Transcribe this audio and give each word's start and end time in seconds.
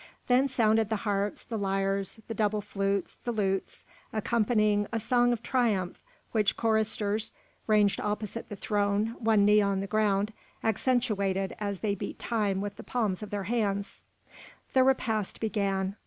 Then 0.25 0.47
sounded 0.47 0.89
the 0.89 0.95
harps, 1.05 1.43
the 1.43 1.59
lyres, 1.59 2.19
the 2.27 2.33
double 2.33 2.59
flutes, 2.59 3.17
the 3.23 3.31
lutes, 3.31 3.85
accompanying 4.11 4.87
a 4.91 4.99
song 4.99 5.31
of 5.31 5.43
triumph 5.43 6.01
which 6.31 6.57
choristers, 6.57 7.33
ranged 7.67 7.99
opposite 8.01 8.49
the 8.49 8.55
throne, 8.55 9.09
one 9.19 9.45
knee 9.45 9.61
on 9.61 9.79
the 9.79 9.85
ground, 9.85 10.33
accentuated 10.63 11.55
as 11.59 11.81
they 11.81 11.93
beat 11.93 12.17
time 12.17 12.61
with 12.61 12.77
the 12.77 12.83
palms 12.83 13.21
of 13.21 13.29
their 13.29 13.43
hands. 13.43 14.01
The 14.73 14.83
repast 14.83 15.39
began. 15.39 15.95